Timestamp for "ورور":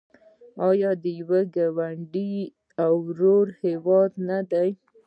3.07-3.45